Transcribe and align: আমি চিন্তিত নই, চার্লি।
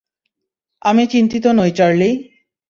আমি 0.81 1.03
চিন্তিত 1.07 1.45
নই, 1.51 1.71
চার্লি। 1.71 2.09